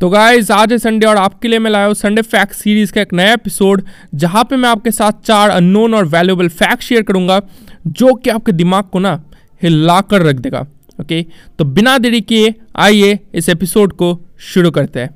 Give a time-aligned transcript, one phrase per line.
[0.00, 3.00] तो गाइज़ आज है संडे और आपके लिए मैं लाया हूँ संडे फैक्ट सीरीज़ का
[3.00, 3.82] एक नया एपिसोड
[4.14, 7.40] जहाँ पे मैं आपके साथ चार अननोन और वैल्यूएबल फैक्ट शेयर करूँगा,
[7.86, 9.12] जो कि आपके दिमाग को ना
[9.62, 10.60] हिला कर रख देगा
[11.00, 11.22] ओके
[11.58, 15.10] तो बिना देरी किए, आइए इस एपिसोड को शुरू करते हैं।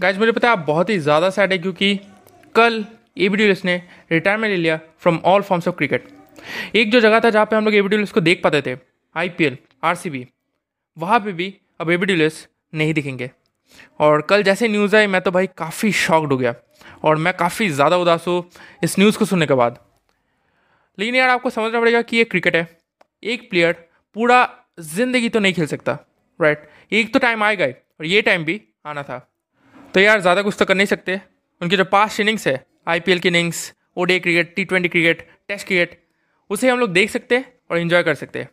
[0.00, 1.94] गाइज़ मुझे पता है आप बहुत ही ज़्यादा सैड है क्योंकि
[2.54, 2.84] कल
[3.18, 3.82] ए बी ने
[4.12, 6.08] रिटायरमेंट ले लिया from all forms of cricket
[6.76, 8.76] एक जो जगह था जहाँ पे हम लोग ए बी को देख पाते थे
[9.16, 10.26] I P L R C B
[10.96, 12.30] वहाँ पर भी अब ए बी
[12.74, 13.30] नहीं दिखेंगे।
[14.00, 16.54] और कल जैसे न्यूज़ आई, मैं तो भाई काफ़ी शॉक्ड हो गया
[17.04, 18.44] और मैं काफ़ी ज़्यादा उदास हूँ
[18.84, 19.78] इस न्यूज़ को सुनने के बाद।
[20.98, 22.66] लेकिन यार आपको समझना पड़ेगा कि ये क्रिकेट है।
[23.22, 23.72] एक प्लेयर
[24.16, 24.48] पूरा
[24.80, 25.98] ज़िंदगी तो नहीं खेल सकता
[26.40, 29.18] राइट एक तो टाइम आएगा ही और ये टाइम भी आना था।
[29.94, 31.20] तो यार ज़्यादा कुछ तो कर नहीं सकते।
[31.60, 36.00] उनकी जो पास्ट इनिंग्स है आईपीएल की innings ODI cricket T twenty cricket test cricket
[36.50, 38.48] उसे हम लोग देख सकते हैं और इन्जॉय कर सकते हैं।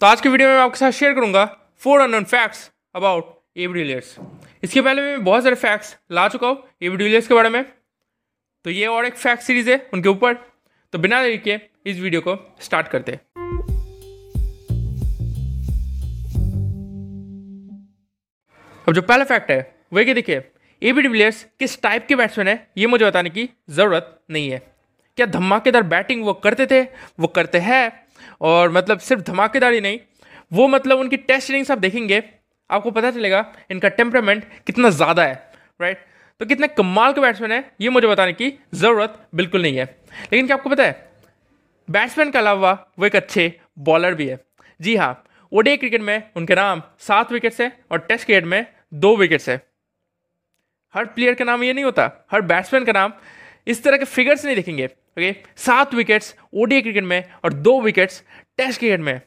[0.00, 1.44] तो आज की वीडियो में मैं आपके साथ शेयर करूँगा
[1.82, 4.16] four unknown facts about de Villiers
[4.62, 7.64] इसके पहले मैं बहुत सारे फैक्ट्स ला चुका हूँ एवरीलियर्स के बारे में।
[8.64, 10.34] तो ये और एक फैक्ट सीरीज़ है उनके ऊपर।
[10.92, 13.20] तो बिना देरी के इस वीडियो को स्टार्ट करते हैं।
[18.86, 20.42] अब जो पहला फैक्ट है, वह क्या देखिए
[20.82, 24.62] ए बी डिविलियर्स किस टाइप के बैट्समैन है, ये मुझे बताने की ज़रूरत नहीं है।
[25.20, 26.82] क्या धमाकेदार बैटिंग वो करते थे?
[27.20, 27.92] वो करते हैं।
[28.40, 29.98] और मतलब सिर्फ़ धमाकेदार ही नहीं,
[30.52, 32.22] वो मतलब उनकी टेस्ट इनिंग्स आप देखेंगे,
[32.70, 35.34] आपको पता चलेगा इनका टेम्परामेंट कितना ज़्यादा है
[35.80, 35.98] राइट
[36.40, 39.84] तो कितने कमाल के बैट्समैन है, ये मुझे बताने की ज़रूरत बिल्कुल नहीं है।
[40.22, 41.10] लेकिन क्या आपको पता है
[41.88, 44.38] बैट्समैन के अलावा वो एक अच्छे बॉलर भी है।
[44.80, 45.12] जी हाँ
[45.52, 49.56] ओडे क्रिकेट में उनके नाम सात विकेट्स है और टेस्ट क्रिकेट में दो विकेट्स है।
[50.94, 53.12] हर प्लेयर का नाम ये नहीं होता, हर बैट्समैन का नाम
[53.66, 58.22] इस तरह के फिगर्स नहीं देखेंगे ओके सात विकेट्स ओडीआई क्रिकेट में और दो विकेट्स
[58.58, 59.20] टेस्ट क्रिकेट में।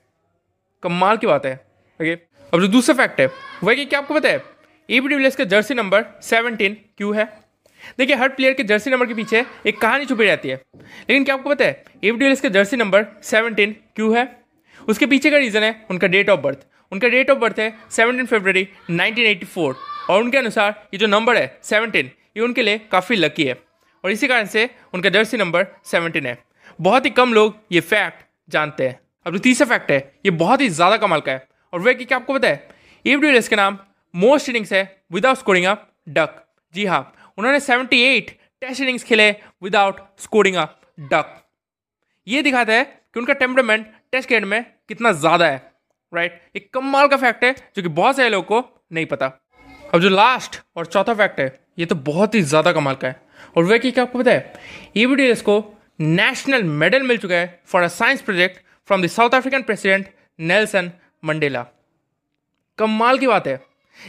[0.83, 1.53] कमाल की बात है
[1.99, 2.13] ओके
[2.53, 3.29] अब जो दूसरा फैक्ट है,
[3.63, 4.41] वह क्या आपको पता है?
[4.89, 7.25] ए बी का जर्सी नंबर सेवनटीन क्यों है?
[7.97, 11.35] देखिए, हर प्लेयर के जर्सी नंबर के पीछे एक कहानी छुपी रहती है। लेकिन क्या
[11.35, 11.83] आपको पता है?
[12.03, 14.27] ए बी का जर्सी नंबर सेवनटीन क्यों है?
[14.81, 18.25] उसके पीछे का रीज़न है उनका डेट ऑफ़ बर्थ उनका डेट ऑफ़ बर्थ है सेवनटीन
[18.25, 19.75] फरवरी नाइनटीन
[20.09, 23.55] और उनके अनुसार ये जो नंबर है सेवनटीन ये उनके लिए काफ़ी लकी है।
[24.03, 26.37] और इसी कारण से उनका जर्सी नंबर सेवनटीन है।
[26.79, 30.61] बहुत ही कम लोग ये फैक्ट जानते हैं। अब जो तीसरा फैक्ट है, ये बहुत
[30.61, 32.67] ही ज़्यादा कमाल का है। और वह कि क्या आपको पता है
[33.05, 33.77] एवरीलेस के नाम
[34.13, 34.83] मोस्ट इनिंग्स है
[35.13, 35.75] विदाउट स्कोरिंग अ
[36.09, 36.43] डक
[36.73, 37.01] जी हाँ
[37.37, 38.29] उन्होंने 78
[38.61, 39.29] टेस्ट इनिंग्स खेले
[39.63, 40.65] विदाउट स्कोरिंग अ
[41.09, 41.39] डक
[42.27, 45.61] ये दिखाता है कि उनका टेम्परामेंट टेस्ट क्रिकेट में कितना ज़्यादा है।
[46.13, 49.31] राइट एक कमाल का फैक्ट है जो कि बहुत सारे लोगों को नहीं पता।
[49.93, 51.45] अब जो लास्ट और चौथा फैक्ट है,
[51.79, 53.21] ये तो बहुत ही ज़्यादा कमाल का है।
[53.57, 54.53] और वह क्या आपको पता है
[54.97, 55.57] ईवीडीएस को
[55.99, 60.07] नेशनल मेडल मिल चुका है for a science project from the South African president
[60.39, 60.91] Nelson
[61.23, 61.65] Mandela
[62.77, 63.59] कमाल की बात है।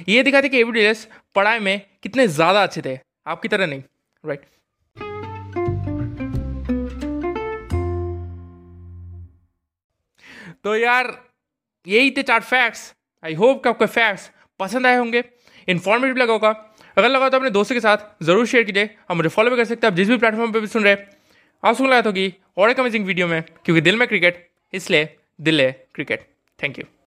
[0.08, 3.82] ये दिखाते कि एवीडीएस पढ़ाई में कितने ज़्यादा अच्छे थे। आपकी तरह नहीं
[4.24, 4.46] राइट
[10.64, 11.14] तो यार
[11.86, 14.30] यही थे चार फैक्ट्स आई होप कि आपको फैक्ट्स
[14.60, 15.24] पसंद आए होंगे।
[15.68, 16.50] इन्फॉर्मेटिव लगा होगा।
[16.96, 19.64] अगर लगा तो अपने दोस्तों के साथ ज़रूर शेयर कीजिए आप मुझे फॉलो भी कर
[19.64, 20.96] सकते हैं आप जिस भी प्लेटफॉर्म पर भी सुन रहे
[21.62, 25.08] आप सुन लगा होगी और एक अमेजिंग वीडियो में, क्योंकि दिल में क्रिकेट इसलिए
[25.40, 26.84] दिल है क्रिकेट थैंक यू